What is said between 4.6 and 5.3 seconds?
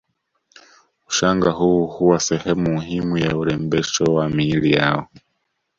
yao